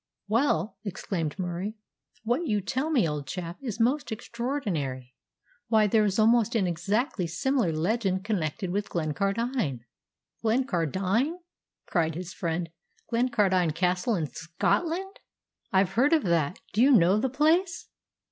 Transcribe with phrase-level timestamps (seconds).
[0.27, 1.77] "Well," exclaimed Murie,
[2.23, 5.13] "what you tell me, old chap, is most extraordinary!
[5.67, 9.85] Why, there is almost an exactly similar legend connected with Glencardine!"
[10.43, 11.37] "Glencardine!"
[11.85, 12.71] cried his friend.
[13.11, 15.19] "Glencardine Castle, in Scotland!
[15.71, 16.57] I've heard of that.
[16.73, 17.87] Do you know the place?"